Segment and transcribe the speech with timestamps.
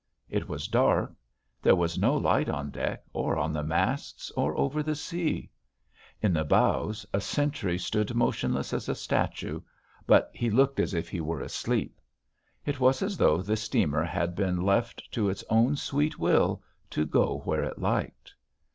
[0.31, 1.13] It was dark.
[1.61, 5.51] There was no light on deck or on the masts or over the sea.
[6.23, 9.61] In the bows a sentry stood motionless as a statue,
[10.07, 12.01] but he looked as if he were asleep.
[12.65, 17.05] It was as though the steamer had been left to its own sweet will, to
[17.05, 18.33] go where it liked.